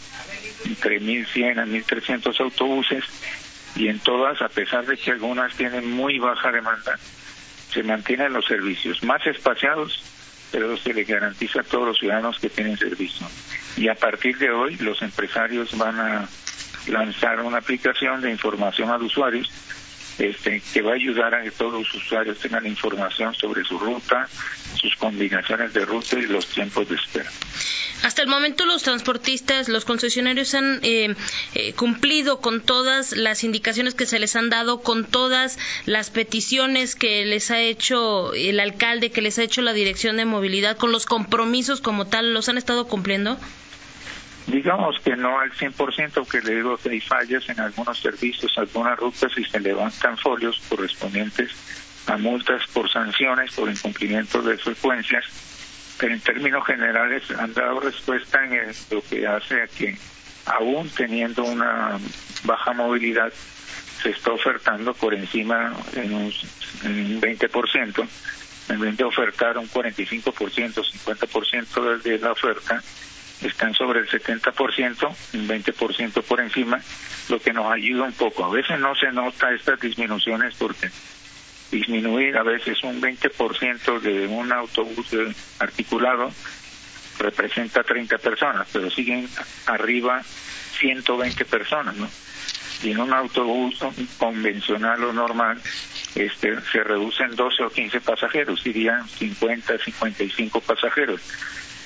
entre 0.65 1.01
1.100 1.01 1.61
a 1.61 1.67
1.300 1.67 2.41
autobuses, 2.41 3.05
y 3.77 3.87
en 3.87 4.01
todas, 4.01 4.43
a 4.43 4.49
pesar 4.49 4.85
de 4.87 4.97
que 4.97 5.13
algunas 5.13 5.55
tienen 5.55 5.89
muy 5.93 6.19
baja 6.19 6.51
demanda, 6.51 6.99
se 7.73 7.85
mantienen 7.85 8.33
los 8.33 8.47
servicios 8.47 9.05
más 9.05 9.25
espaciados 9.29 10.03
pero 10.51 10.77
se 10.77 10.93
le 10.93 11.05
garantiza 11.05 11.61
a 11.61 11.65
todos 11.65 11.89
los 11.89 11.99
ciudadanos 11.99 12.39
que 12.39 12.49
tienen 12.49 12.77
servicio. 12.77 13.27
Y 13.77 13.89
a 13.89 13.95
partir 13.95 14.37
de 14.39 14.51
hoy 14.51 14.77
los 14.77 15.01
empresarios 15.03 15.77
van 15.79 15.99
a 16.01 16.29
lanzar 16.89 17.41
una 17.41 17.59
aplicación 17.59 18.21
de 18.21 18.31
información 18.31 18.91
al 18.91 19.03
usuario 19.03 19.43
este, 20.21 20.63
que 20.73 20.83
va 20.83 20.93
a 20.93 20.95
ayudar 20.95 21.35
a 21.35 21.43
que 21.43 21.51
todos 21.51 21.73
los 21.73 21.95
usuarios 21.95 22.39
tengan 22.39 22.67
información 22.67 23.35
sobre 23.35 23.65
su 23.65 23.79
ruta, 23.79 24.29
sus 24.81 24.95
combinaciones 24.97 25.73
de 25.73 25.85
ruta 25.85 26.19
y 26.19 26.27
los 26.27 26.47
tiempos 26.47 26.89
de 26.89 26.97
espera. 26.97 27.31
Hasta 28.03 28.23
el 28.23 28.29
momento 28.29 28.65
los 28.67 28.83
transportistas, 28.83 29.69
los 29.69 29.85
concesionarios 29.85 30.55
han 30.55 30.81
eh, 30.83 31.15
eh, 31.55 31.73
cumplido 31.75 32.41
con 32.41 32.61
todas 32.63 33.13
las 33.13 33.45
indicaciones 33.45 33.95
que 33.95 34.07
se 34.07 34.19
les 34.19 34.37
han 34.37 34.49
dado, 34.49 34.81
con 34.83 35.05
todas 35.07 35.59
las 35.87 36.11
peticiones 36.11 36.95
que 36.97 37.25
les 37.25 37.51
ha 37.51 37.61
hecho 37.61 38.33
el 38.35 38.61
alcalde, 38.61 39.11
que 39.11 39.21
les 39.23 39.39
ha 39.39 39.43
hecho 39.43 39.61
la 39.63 39.73
Dirección 39.75 40.17
de 40.17 40.25
Movilidad, 40.25 40.77
con 40.79 40.93
los 40.93 41.05
compromisos 41.07 41.81
como 41.81 42.07
tal, 42.07 42.33
¿los 42.33 42.49
han 42.49 42.59
estado 42.59 42.87
cumpliendo? 42.89 43.39
Digamos 44.51 44.99
que 45.01 45.17
no 45.17 45.39
al 45.39 45.53
100%, 45.53 46.29
que 46.29 46.41
le 46.41 46.57
digo 46.57 46.77
que 46.77 46.91
hay 46.91 47.01
fallas 47.01 47.49
en 47.49 47.61
algunos 47.61 47.99
servicios, 48.01 48.57
algunas 48.59 48.99
rutas 48.99 49.33
y 49.37 49.45
se 49.45 49.61
levantan 49.61 50.19
folios 50.19 50.61
correspondientes 50.69 51.51
a 52.07 52.17
multas 52.17 52.67
por 52.73 52.91
sanciones, 52.91 53.53
por 53.53 53.71
incumplimiento 53.71 54.43
de 54.43 54.57
frecuencias 54.59 55.25
pero 56.01 56.15
en 56.15 56.21
términos 56.21 56.67
generales 56.67 57.23
han 57.39 57.53
dado 57.53 57.79
respuesta 57.79 58.43
en 58.43 58.73
lo 58.91 59.03
que 59.03 59.27
hace 59.27 59.63
a 59.63 59.67
que 59.67 59.99
aún 60.47 60.89
teniendo 60.89 61.45
una 61.45 61.99
baja 62.45 62.73
movilidad 62.73 63.31
se 64.03 64.11
está 64.11 64.33
ofertando 64.33 64.95
por 64.95 65.13
encima 65.13 65.75
en 65.95 66.15
un, 66.15 66.33
20%, 67.21 68.09
en 68.71 68.81
vez 68.81 68.97
de 68.97 69.05
ofertar 69.05 69.59
un 69.59 69.69
45%, 69.69 70.33
50% 70.33 72.03
de 72.03 72.19
la 72.19 72.33
oferta, 72.33 72.83
están 73.43 73.75
sobre 73.75 74.01
el 74.01 74.09
70%, 74.09 75.17
un 75.35 75.49
20% 75.49 76.23
por 76.23 76.41
encima, 76.41 76.81
lo 77.29 77.41
que 77.41 77.53
nos 77.53 77.73
ayuda 77.73 78.05
un 78.05 78.13
poco. 78.13 78.45
A 78.45 78.51
veces 78.51 78.79
no 78.79 78.95
se 78.95 79.11
nota 79.13 79.53
estas 79.53 79.81
disminuciones 79.81 80.55
porque 80.57 80.91
disminuir 81.71 82.37
a 82.37 82.43
veces 82.43 82.83
un 82.83 83.01
20% 83.01 84.01
de 84.01 84.27
un 84.27 84.53
autobús 84.53 85.17
articulado 85.59 86.33
representa 87.19 87.83
30 87.83 88.19
personas, 88.19 88.67
pero 88.73 88.91
siguen 88.91 89.29
arriba 89.67 90.23
120 90.79 91.45
personas, 91.45 91.97
¿no? 91.97 92.09
Y 92.83 92.93
en 92.93 93.01
un 93.01 93.13
autobús 93.13 93.79
convencional 94.19 95.05
o 95.05 95.13
normal 95.13 95.61
este, 96.15 96.59
se 96.73 96.83
reducen 96.83 97.37
12 97.37 97.63
o 97.65 97.71
15 97.71 98.01
pasajeros, 98.01 98.67
irían 98.67 99.07
50, 99.07 99.79
55 99.79 100.61
pasajeros. 100.63 101.21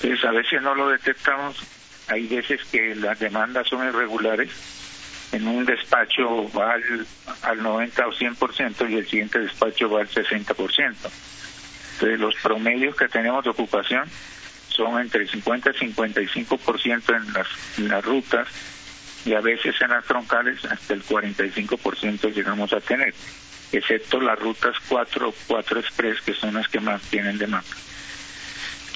Entonces 0.05 0.25
a 0.25 0.31
veces 0.31 0.61
no 0.61 0.75
lo 0.75 0.89
detectamos, 0.89 1.57
hay 2.07 2.27
veces 2.27 2.63
que 2.65 2.93
las 2.93 3.17
demandas 3.17 3.67
son 3.67 3.87
irregulares 3.87 4.51
en 5.31 5.47
un 5.47 5.65
despacho 5.65 6.47
va 6.51 6.73
al, 6.73 7.07
al 7.41 7.63
90 7.63 8.07
o 8.07 8.11
100% 8.11 8.87
y 8.91 8.95
el 8.97 9.07
siguiente 9.07 9.39
despacho 9.39 9.89
va 9.89 10.01
al 10.01 10.07
60%. 10.07 10.45
Entonces 11.93 12.19
los 12.19 12.35
promedios 12.35 12.95
que 12.95 13.07
tenemos 13.07 13.43
de 13.45 13.49
ocupación 13.49 14.07
son 14.69 15.01
entre 15.01 15.23
el 15.23 15.29
50 15.29 15.71
y 15.71 15.73
55% 15.73 17.15
en 17.15 17.33
las, 17.33 17.47
en 17.79 17.87
las 17.87 18.05
rutas 18.05 18.47
y 19.25 19.33
a 19.33 19.41
veces 19.41 19.73
en 19.81 19.89
las 19.89 20.05
troncales 20.05 20.63
hasta 20.65 20.93
el 20.93 21.03
45% 21.03 22.31
llegamos 22.31 22.71
a 22.73 22.79
tener, 22.79 23.11
excepto 23.71 24.21
las 24.21 24.37
rutas 24.37 24.75
4, 24.87 25.33
4 25.47 25.79
express 25.79 26.21
que 26.21 26.35
son 26.35 26.53
las 26.53 26.67
que 26.67 26.79
más 26.79 27.01
tienen 27.09 27.39
demanda. 27.39 27.65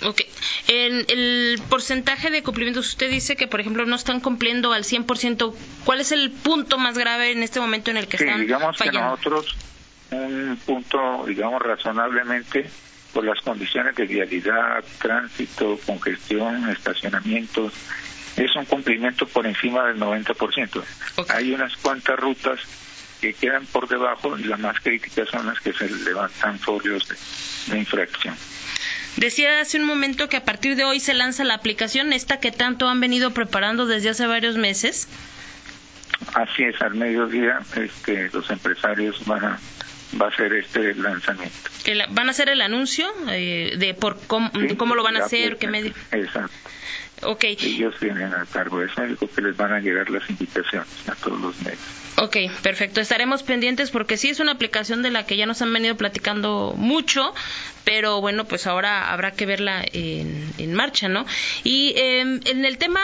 Ok. 0.04 0.22
En 0.68 1.06
el 1.10 1.62
porcentaje 1.70 2.30
de 2.30 2.44
cumplimientos, 2.44 2.88
usted 2.88 3.10
dice 3.10 3.36
que, 3.36 3.48
por 3.48 3.60
ejemplo, 3.60 3.86
no 3.86 3.96
están 3.96 4.20
cumpliendo 4.20 4.72
al 4.74 4.84
100%. 4.84 5.54
¿Cuál 5.84 6.02
es 6.02 6.12
el 6.12 6.32
punto 6.32 6.78
más 6.78 6.98
grave 6.98 7.32
en 7.32 7.44
este 7.44 7.60
momento 7.60 7.92
en 7.92 7.98
el 7.98 8.08
que 8.08 8.18
sí, 8.18 8.24
están 8.24 8.42
digamos 8.42 8.78
fallando? 8.78 9.18
que 9.18 9.30
nosotros, 9.30 9.56
un 10.12 10.60
punto, 10.66 11.26
digamos, 11.28 11.62
razonablemente, 11.62 12.70
por 13.14 13.26
las 13.26 13.42
condiciones 13.42 13.96
de 13.96 14.06
vialidad, 14.06 14.84
tránsito, 15.02 15.80
congestión, 15.86 16.70
estacionamientos, 16.70 17.74
es 18.38 18.56
un 18.56 18.66
cumplimiento 18.66 19.28
por 19.28 19.46
encima 19.46 19.88
del 19.88 20.00
90%. 20.00 20.84
Ok. 21.16 21.32
Hay 21.32 21.52
unas 21.52 21.76
cuantas 21.78 22.18
rutas 22.18 22.60
que 23.20 23.34
quedan 23.34 23.66
por 23.66 23.88
debajo 23.88 24.38
y 24.38 24.44
las 24.44 24.60
más 24.60 24.80
críticas 24.80 25.28
son 25.30 25.46
las 25.48 25.60
que 25.60 25.74
se 25.74 25.90
levantan 25.90 26.58
folios 26.60 27.08
de, 27.08 27.74
de 27.74 27.80
infracción. 27.80 28.36
Decía 29.18 29.60
hace 29.62 29.78
un 29.78 29.86
momento 29.86 30.30
que 30.30 30.38
a 30.38 30.44
partir 30.46 30.76
de 30.76 30.84
hoy 30.86 31.00
se 31.00 31.14
lanza 31.14 31.44
la 31.44 31.56
aplicación, 31.56 32.14
esta 32.14 32.40
que 32.40 32.52
tanto 32.52 32.88
han 32.88 33.00
venido 33.00 33.32
preparando 33.32 33.86
desde 33.86 34.10
hace 34.10 34.28
varios 34.28 34.56
meses. 34.58 35.08
Así 36.34 36.64
es, 36.64 36.82
al 36.82 36.96
mediodía 36.96 37.60
este, 37.76 38.30
los 38.34 38.50
empresarios 38.50 39.26
van 39.26 39.46
a, 39.46 39.60
va 40.20 40.28
a 40.28 40.30
hacer 40.30 40.54
este 40.54 40.94
lanzamiento. 40.96 41.56
¿Van 42.10 42.28
a 42.28 42.32
hacer 42.32 42.50
el 42.50 42.62
anuncio 42.62 43.08
eh, 43.30 43.76
de 43.78 43.94
por 43.94 44.20
cómo, 44.28 44.52
Sí, 44.68 44.76
cómo 44.76 44.96
lo 44.96 45.04
van 45.04 45.18
a 45.18 45.26
hacer? 45.26 45.58
¿Qué 45.58 45.68
medio? 45.68 45.94
Exacto. 46.12 46.52
Ok, 47.24 47.44
Ellos 47.44 47.96
tienen 48.00 48.34
a 48.34 48.46
cargo 48.46 48.82
eso, 48.82 49.02
digo 49.04 49.30
que 49.34 49.42
les 49.42 49.56
van 49.58 49.74
a 49.74 49.80
llegar 49.80 50.10
las 50.10 50.30
invitaciones 50.30 50.88
a 51.08 51.16
todos 51.16 51.40
los 51.42 51.60
medios. 51.62 51.80
ok, 52.18 52.38
perfecto. 52.62 53.02
Estaremos 53.02 53.44
pendientes 53.44 53.92
porque 53.92 54.18
sí 54.18 54.30
es 54.30 54.40
una 54.40 54.54
aplicación 54.54 55.02
de 55.02 55.12
la 55.12 55.26
que 55.26 55.36
ya 55.38 55.46
nos 55.46 55.62
han 55.62 55.72
venido 55.74 55.96
platicando 55.96 56.74
mucho, 56.78 57.34
pero 57.84 58.22
bueno, 58.22 58.46
pues 58.46 58.68
ahora 58.68 59.12
habrá 59.12 59.32
que 59.32 59.46
verla 59.46 59.84
en, 59.94 60.50
en 60.58 60.74
marcha, 60.74 61.08
¿no? 61.10 61.26
Y 61.64 61.94
eh, 61.98 62.22
en 62.22 62.66
el 62.66 62.78
tema 62.78 63.00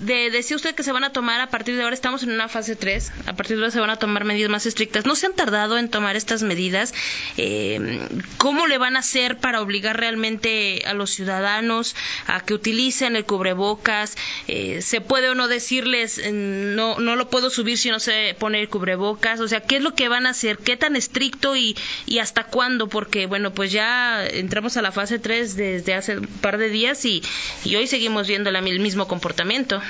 de, 0.00 0.30
decía 0.30 0.56
usted 0.56 0.74
que 0.74 0.82
se 0.82 0.92
van 0.92 1.04
a 1.04 1.12
tomar 1.12 1.40
a 1.40 1.48
partir 1.50 1.76
de 1.76 1.82
ahora, 1.82 1.94
estamos 1.94 2.22
en 2.22 2.30
una 2.30 2.48
fase 2.48 2.76
3, 2.76 3.12
a 3.26 3.34
partir 3.36 3.56
de 3.56 3.62
ahora 3.62 3.70
se 3.72 3.80
van 3.80 3.90
a 3.90 3.96
tomar 3.96 4.24
medidas 4.24 4.50
más 4.50 4.66
estrictas. 4.66 5.06
¿No 5.06 5.14
se 5.16 5.26
han 5.26 5.34
tardado 5.34 5.78
en 5.78 5.88
tomar 5.88 6.16
estas 6.16 6.42
medidas? 6.42 6.94
Eh, 7.36 8.00
¿Cómo 8.36 8.66
le 8.66 8.78
van 8.78 8.96
a 8.96 9.00
hacer 9.00 9.38
para 9.38 9.60
obligar 9.60 9.98
realmente 9.98 10.82
a 10.86 10.94
los 10.94 11.10
ciudadanos 11.10 11.96
a 12.26 12.40
que 12.40 12.54
utilicen 12.54 13.16
el 13.16 13.24
cubrebocas? 13.24 14.16
Eh, 14.46 14.82
¿Se 14.82 15.00
puede 15.00 15.28
o 15.30 15.34
no 15.34 15.48
decirles, 15.48 16.18
eh, 16.18 16.30
no, 16.32 16.98
no 16.98 17.16
lo 17.16 17.30
puedo 17.30 17.50
subir 17.50 17.78
si 17.78 17.90
no 17.90 17.98
se 18.00 18.36
pone 18.38 18.60
el 18.60 18.68
cubrebocas? 18.68 19.40
O 19.40 19.48
sea, 19.48 19.60
¿qué 19.62 19.76
es 19.76 19.82
lo 19.82 19.94
que 19.94 20.08
van 20.08 20.26
a 20.26 20.30
hacer? 20.30 20.58
¿Qué 20.58 20.76
tan 20.76 20.96
estricto 20.96 21.56
y, 21.56 21.76
y 22.06 22.18
hasta 22.18 22.44
cuándo? 22.44 22.88
Porque, 22.88 23.26
bueno, 23.26 23.52
pues 23.52 23.72
ya 23.72 24.26
entramos 24.26 24.76
a 24.76 24.82
la 24.82 24.92
fase 24.92 25.18
3 25.18 25.56
desde 25.56 25.94
hace 25.94 26.18
un 26.18 26.26
par 26.26 26.58
de 26.58 26.68
días 26.70 27.04
y, 27.04 27.22
y 27.64 27.76
hoy 27.76 27.86
seguimos 27.86 28.26
viendo 28.28 28.50
la- 28.50 28.58
el 28.58 28.80
mismo 28.80 29.08
comportamiento. 29.08 29.80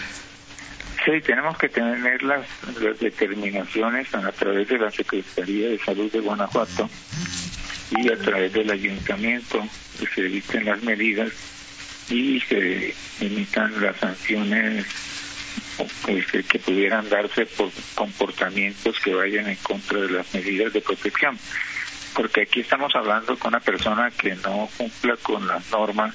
Sí, 1.05 1.21
tenemos 1.23 1.57
que 1.57 1.69
tener 1.69 2.23
las, 2.23 2.47
las 2.81 2.99
determinaciones 2.99 4.15
a 4.15 4.33
través 4.33 4.69
de 4.69 4.79
la 4.79 4.91
Secretaría 4.91 5.69
de 5.69 5.79
Salud 5.79 6.11
de 6.11 6.21
Guanajuato 6.21 6.91
y 7.91 8.13
a 8.13 8.19
través 8.19 8.53
del 8.53 8.71
ayuntamiento 8.71 9.65
que 9.99 10.07
se 10.07 10.23
dicten 10.23 10.67
las 10.67 10.83
medidas 10.83 11.33
y 12.11 12.41
se 12.41 12.95
emitan 13.21 13.81
las 13.81 13.97
sanciones 13.97 14.87
pues, 16.05 16.27
que 16.27 16.59
pudieran 16.59 17.09
darse 17.09 17.47
por 17.47 17.71
comportamientos 17.95 18.99
que 19.01 19.15
vayan 19.15 19.49
en 19.49 19.57
contra 19.57 20.01
de 20.01 20.11
las 20.11 20.35
medidas 20.35 20.73
de 20.73 20.81
protección. 20.81 21.39
Porque 22.15 22.43
aquí 22.43 22.61
estamos 22.61 22.95
hablando 22.95 23.39
con 23.39 23.55
una 23.55 23.61
persona 23.61 24.11
que 24.11 24.35
no 24.37 24.69
cumpla 24.77 25.17
con 25.23 25.47
las 25.47 25.71
normas 25.71 26.15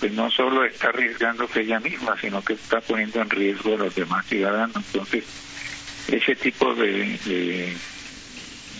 pues 0.00 0.12
no 0.12 0.30
solo 0.30 0.64
está 0.64 0.88
arriesgándose 0.88 1.60
ella 1.60 1.80
misma, 1.80 2.16
sino 2.20 2.42
que 2.42 2.54
está 2.54 2.80
poniendo 2.80 3.20
en 3.20 3.30
riesgo 3.30 3.74
a 3.74 3.78
los 3.78 3.94
demás 3.94 4.26
ciudadanos. 4.26 4.76
Entonces, 4.76 5.24
ese 6.08 6.36
tipo 6.36 6.74
de, 6.74 7.18
de, 7.24 7.76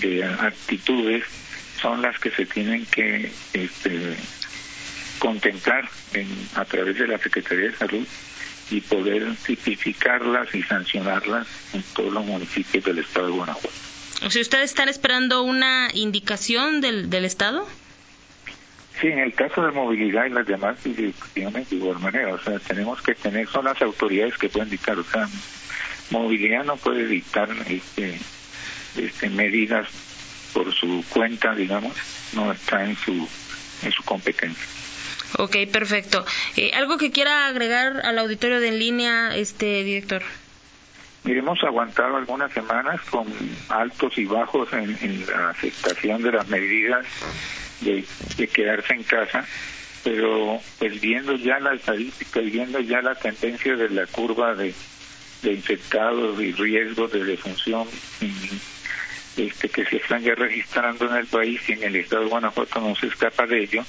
de 0.01 0.25
actitudes 0.25 1.25
son 1.81 2.03
las 2.03 2.19
que 2.19 2.31
se 2.31 2.47
tienen 2.47 2.87
que 2.87 3.31
este, 3.53 4.16
contemplar 5.19 5.88
en, 6.12 6.29
a 6.55 6.64
través 6.64 6.99
de 6.99 7.07
la 7.09 7.19
Secretaría 7.19 7.66
de 7.66 7.77
Salud 7.77 8.07
y 8.71 8.81
poder 8.83 9.35
tipificarlas 9.47 10.55
y 10.55 10.62
sancionarlas 10.62 11.47
en 11.73 11.83
todos 11.95 12.12
los 12.12 12.25
municipios 12.25 12.85
del 12.85 12.99
estado 12.99 13.27
de 13.27 13.33
Guanajuato. 13.33 13.71
Sea, 14.29 14.42
¿ustedes 14.42 14.71
están 14.71 14.88
esperando 14.88 15.42
una 15.42 15.88
indicación 15.95 16.81
del, 16.81 17.09
del 17.09 17.25
Estado? 17.25 17.66
Sí, 19.01 19.07
en 19.07 19.21
el 19.21 19.33
caso 19.33 19.65
de 19.65 19.71
movilidad 19.71 20.27
y 20.27 20.31
las 20.31 20.47
demás 20.47 20.77
jurisdicciones 20.83 21.71
de 21.71 21.77
igual 21.77 22.01
manera, 22.01 22.35
o 22.35 22.39
sea, 22.41 22.59
tenemos 22.59 23.01
que 23.01 23.15
tener, 23.15 23.47
son 23.47 23.67
las 23.67 23.81
autoridades 23.81 24.37
que 24.37 24.49
pueden 24.49 24.71
dictar, 24.71 24.99
o 24.99 25.05
sea, 25.05 25.29
movilidad 26.11 26.65
no 26.65 26.77
puede 26.77 27.07
dictar 27.07 27.49
este, 27.69 28.19
este, 28.97 29.29
medidas 29.31 29.87
por 30.53 30.75
su 30.75 31.05
cuenta, 31.11 31.55
digamos, 31.55 31.93
no 32.33 32.51
está 32.51 32.85
en 32.85 32.97
su, 32.97 33.29
en 33.85 33.93
su 33.93 34.03
competencia. 34.03 34.67
Ok, 35.37 35.57
perfecto. 35.71 36.25
Eh, 36.57 36.73
¿Algo 36.75 36.99
que 36.99 37.13
quiera 37.13 37.47
agregar 37.47 38.05
al 38.05 38.19
auditorio 38.19 38.61
de 38.61 38.69
en 38.69 38.79
línea, 38.81 39.37
este 39.37 39.85
director? 39.85 40.23
Mire, 41.23 41.41
hemos 41.41 41.63
aguantado 41.63 42.17
algunas 42.17 42.51
semanas 42.53 43.01
con 43.11 43.27
altos 43.69 44.17
y 44.19 44.25
bajos 44.25 44.73
en, 44.73 44.97
en 45.03 45.27
la 45.27 45.51
aceptación 45.51 46.23
de 46.23 46.33
las 46.33 46.49
medidas 46.49 47.07
de, 47.81 48.05
quedarse 48.49 48.95
en 48.95 49.03
casa, 49.03 49.47
pero 50.05 50.61
pues 50.79 51.01
viendo 51.01 51.37
ya 51.37 51.59
la 51.61 51.75
estadística 51.75 52.41
y 52.41 52.51
viendo 52.51 52.81
ya 52.81 53.03
la 53.03 53.14
tendencia 53.14 53.77
de 53.77 53.91
la 53.91 54.07
curva 54.07 54.55
de, 54.55 54.75
de 55.43 55.53
infectados 55.53 56.41
y 56.41 56.53
riesgos 56.53 57.12
de 57.12 57.25
defunción 57.25 57.87
este, 59.37 59.69
que 59.69 59.85
se 59.85 59.97
están 59.97 60.23
ya 60.23 60.35
registrando 60.35 61.07
en 61.07 61.17
el 61.17 61.27
país 61.27 61.61
y 61.69 61.73
en 61.73 61.85
el 61.85 61.97
estado 61.97 62.23
de 62.23 62.29
Guanajuato 62.31 62.81
no 62.81 62.97
se 62.97 63.07
escapa 63.07 63.47
de 63.47 63.62
ello, 63.62 63.85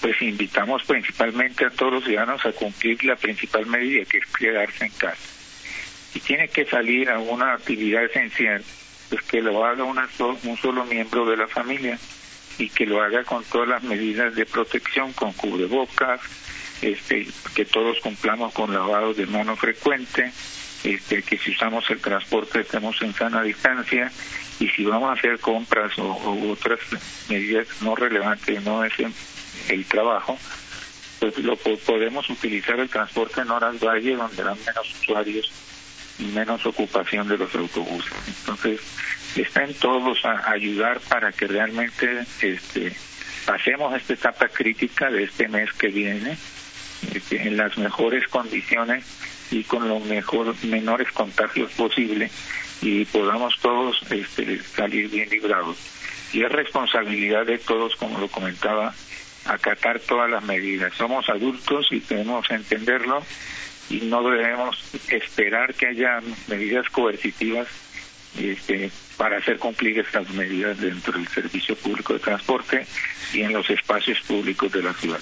pues 0.00 0.20
invitamos 0.20 0.82
principalmente 0.84 1.64
a 1.64 1.70
todos 1.70 1.94
los 1.94 2.04
ciudadanos 2.04 2.44
a 2.44 2.52
cumplir 2.52 3.02
la 3.04 3.16
principal 3.16 3.66
medida 3.66 4.04
que 4.04 4.18
es 4.18 4.26
quedarse 4.26 4.84
en 4.84 4.92
casa. 4.92 5.16
Si 6.12 6.20
tiene 6.20 6.48
que 6.48 6.66
salir 6.66 7.08
a 7.08 7.18
una 7.18 7.54
actividad 7.54 8.04
esencial, 8.04 8.62
pues 9.08 9.22
que 9.22 9.40
lo 9.40 9.64
haga 9.64 9.84
una 9.84 10.08
so 10.16 10.38
un 10.44 10.56
solo 10.58 10.84
miembro 10.84 11.24
de 11.24 11.36
la 11.36 11.46
familia 11.46 11.98
y 12.58 12.68
que 12.70 12.86
lo 12.86 13.02
haga 13.02 13.24
con 13.24 13.44
todas 13.44 13.68
las 13.68 13.82
medidas 13.82 14.34
de 14.34 14.46
protección, 14.46 15.12
con 15.12 15.32
cubrebocas, 15.32 16.20
este, 16.82 17.26
que 17.54 17.64
todos 17.64 17.98
cumplamos 18.00 18.52
con 18.52 18.72
lavado 18.72 19.14
de 19.14 19.26
mano 19.26 19.56
frecuente, 19.56 20.32
este, 20.84 21.22
que 21.22 21.38
si 21.38 21.50
usamos 21.50 21.88
el 21.90 22.00
transporte 22.00 22.60
estemos 22.60 23.00
en 23.02 23.12
sana 23.14 23.42
distancia 23.42 24.10
y 24.60 24.68
si 24.68 24.84
vamos 24.84 25.10
a 25.10 25.18
hacer 25.18 25.38
compras 25.38 25.98
o, 25.98 26.50
otras 26.50 26.78
medidas 27.28 27.66
no 27.80 27.94
relevantes, 27.94 28.62
no 28.62 28.84
es 28.84 28.92
el, 28.98 29.12
el 29.68 29.84
trabajo, 29.86 30.38
pues 31.20 31.38
lo 31.38 31.56
podemos 31.56 32.28
utilizar 32.30 32.78
el 32.78 32.88
transporte 32.88 33.40
en 33.40 33.50
horas 33.50 33.78
valle 33.80 34.16
donde 34.16 34.42
dan 34.42 34.58
menos 34.66 34.94
usuarios 35.00 35.50
menos 36.18 36.64
ocupación 36.66 37.28
de 37.28 37.38
los 37.38 37.54
autobuses. 37.54 38.12
Entonces, 38.26 38.80
está 39.36 39.64
en 39.64 39.74
todos 39.74 40.24
a 40.24 40.50
ayudar 40.50 41.00
para 41.00 41.32
que 41.32 41.46
realmente 41.46 42.24
este, 42.40 42.92
pasemos 43.44 43.94
esta 43.94 44.14
etapa 44.14 44.48
crítica 44.48 45.10
de 45.10 45.24
este 45.24 45.48
mes 45.48 45.72
que 45.72 45.88
viene 45.88 46.36
este, 47.14 47.46
en 47.46 47.56
las 47.56 47.76
mejores 47.78 48.26
condiciones 48.28 49.04
y 49.50 49.64
con 49.64 49.88
los 49.88 50.04
mejor, 50.04 50.54
menores 50.64 51.10
contagios 51.12 51.72
posible 51.72 52.30
y 52.82 53.04
podamos 53.06 53.58
todos 53.60 54.00
este, 54.10 54.62
salir 54.62 55.08
bien 55.08 55.28
librados. 55.30 55.76
Y 56.32 56.42
es 56.42 56.50
responsabilidad 56.50 57.46
de 57.46 57.58
todos, 57.58 57.96
como 57.96 58.18
lo 58.18 58.28
comentaba, 58.28 58.94
acatar 59.46 60.00
todas 60.00 60.28
las 60.28 60.44
medidas. 60.44 60.92
Somos 60.94 61.28
adultos 61.28 61.86
y 61.90 62.00
tenemos 62.00 62.46
que 62.46 62.54
entenderlo 62.54 63.22
y 63.90 64.00
no 64.02 64.22
debemos 64.28 64.78
esperar 65.08 65.74
que 65.74 65.86
haya 65.86 66.20
medidas 66.48 66.88
coercitivas 66.90 67.68
este, 68.38 68.90
para 69.16 69.38
hacer 69.38 69.58
cumplir 69.58 69.98
estas 69.98 70.28
medidas 70.30 70.80
dentro 70.80 71.12
del 71.12 71.28
servicio 71.28 71.76
público 71.76 72.12
de 72.12 72.18
transporte 72.18 72.86
y 73.32 73.42
en 73.42 73.52
los 73.52 73.68
espacios 73.70 74.20
públicos 74.20 74.70
de 74.72 74.82
la 74.82 74.92
ciudad. 74.94 75.20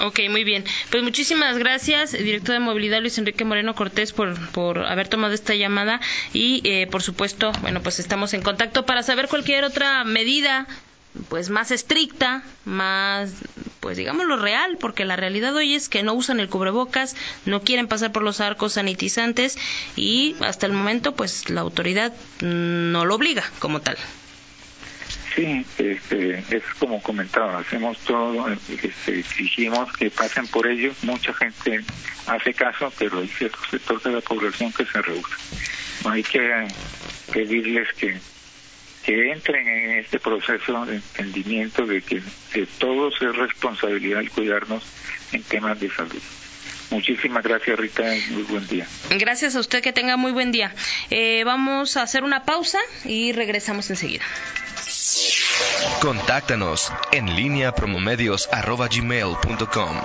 Ok, 0.00 0.20
muy 0.30 0.44
bien. 0.44 0.64
Pues 0.90 1.02
muchísimas 1.02 1.58
gracias, 1.58 2.12
director 2.12 2.54
de 2.54 2.60
movilidad 2.60 3.00
Luis 3.00 3.18
Enrique 3.18 3.44
Moreno 3.44 3.74
Cortés, 3.74 4.12
por, 4.12 4.34
por 4.52 4.78
haber 4.78 5.08
tomado 5.08 5.34
esta 5.34 5.54
llamada 5.54 6.00
y, 6.32 6.62
eh, 6.64 6.86
por 6.86 7.02
supuesto, 7.02 7.52
bueno, 7.60 7.82
pues 7.82 7.98
estamos 7.98 8.32
en 8.32 8.40
contacto 8.40 8.86
para 8.86 9.02
saber 9.02 9.28
cualquier 9.28 9.62
otra 9.64 10.02
medida 10.04 10.66
pues 11.28 11.50
más 11.50 11.70
estricta, 11.70 12.42
más, 12.64 13.32
pues 13.80 13.96
digamos 13.96 14.26
lo 14.26 14.36
real, 14.36 14.76
porque 14.78 15.04
la 15.04 15.16
realidad 15.16 15.54
hoy 15.54 15.74
es 15.74 15.88
que 15.88 16.02
no 16.02 16.14
usan 16.14 16.40
el 16.40 16.48
cubrebocas, 16.48 17.16
no 17.46 17.62
quieren 17.62 17.88
pasar 17.88 18.12
por 18.12 18.22
los 18.22 18.40
arcos 18.40 18.74
sanitizantes 18.74 19.58
y 19.96 20.36
hasta 20.40 20.66
el 20.66 20.72
momento 20.72 21.14
pues 21.14 21.50
la 21.50 21.60
autoridad 21.60 22.12
no 22.40 23.04
lo 23.04 23.16
obliga 23.16 23.44
como 23.58 23.80
tal. 23.80 23.96
Sí, 25.34 25.64
este, 25.78 26.44
es 26.50 26.62
como 26.78 27.00
comentaba, 27.02 27.60
hacemos 27.60 27.98
todo, 27.98 28.48
este, 28.48 29.20
exigimos 29.20 29.92
que 29.96 30.10
pasen 30.10 30.46
por 30.48 30.66
ello. 30.66 30.92
Mucha 31.02 31.32
gente 31.34 31.80
hace 32.26 32.52
caso, 32.52 32.92
pero 32.98 33.20
hay 33.20 33.28
cierto 33.28 33.58
sector 33.70 34.02
de 34.02 34.12
la 34.12 34.20
población 34.20 34.72
que 34.72 34.84
se 34.84 35.00
rehúsa. 35.00 35.36
hay 36.04 36.22
que 36.24 36.66
pedirles 37.32 37.92
que, 37.94 38.18
que 39.04 39.32
entren 39.32 39.66
en 39.66 39.98
este 39.98 40.18
proceso 40.18 40.86
de 40.86 40.96
entendimiento 40.96 41.86
de 41.86 42.02
que 42.02 42.22
de 42.54 42.66
todos 42.78 43.14
es 43.20 43.36
responsabilidad 43.36 44.20
el 44.20 44.30
cuidarnos 44.30 44.84
en 45.32 45.42
temas 45.42 45.78
de 45.80 45.90
salud. 45.90 46.22
Muchísimas 46.90 47.44
gracias, 47.44 47.78
Rita, 47.78 48.02
muy 48.30 48.42
buen 48.42 48.66
día. 48.66 48.86
Gracias 49.10 49.54
a 49.54 49.60
usted, 49.60 49.80
que 49.80 49.92
tenga 49.92 50.16
muy 50.16 50.32
buen 50.32 50.50
día. 50.50 50.74
Eh, 51.10 51.44
vamos 51.44 51.96
a 51.96 52.02
hacer 52.02 52.24
una 52.24 52.44
pausa 52.44 52.80
y 53.04 53.30
regresamos 53.32 53.88
enseguida. 53.90 54.24
Contáctanos 56.00 56.92
en 57.12 57.36
línea 57.36 57.72
promomedios.com. 57.72 60.00